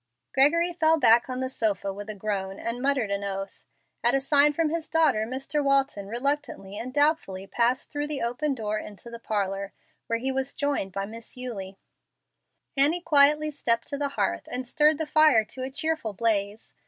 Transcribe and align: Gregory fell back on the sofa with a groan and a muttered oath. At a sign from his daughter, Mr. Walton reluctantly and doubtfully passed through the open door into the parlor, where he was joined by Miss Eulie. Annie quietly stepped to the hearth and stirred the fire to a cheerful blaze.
Gregory 0.33 0.73
fell 0.73 0.97
back 0.97 1.29
on 1.29 1.41
the 1.41 1.47
sofa 1.47 1.93
with 1.93 2.09
a 2.09 2.15
groan 2.15 2.57
and 2.59 2.79
a 2.79 2.81
muttered 2.81 3.11
oath. 3.11 3.63
At 4.03 4.15
a 4.15 4.19
sign 4.19 4.51
from 4.51 4.69
his 4.69 4.89
daughter, 4.89 5.27
Mr. 5.27 5.63
Walton 5.63 6.07
reluctantly 6.07 6.75
and 6.75 6.91
doubtfully 6.91 7.45
passed 7.45 7.91
through 7.91 8.07
the 8.07 8.23
open 8.23 8.55
door 8.55 8.79
into 8.79 9.11
the 9.11 9.19
parlor, 9.19 9.73
where 10.07 10.17
he 10.17 10.31
was 10.31 10.55
joined 10.55 10.91
by 10.91 11.05
Miss 11.05 11.37
Eulie. 11.37 11.77
Annie 12.75 12.99
quietly 13.01 13.51
stepped 13.51 13.87
to 13.89 13.97
the 13.99 14.09
hearth 14.17 14.47
and 14.51 14.67
stirred 14.67 14.97
the 14.97 15.05
fire 15.05 15.45
to 15.45 15.61
a 15.61 15.69
cheerful 15.69 16.13
blaze. 16.13 16.73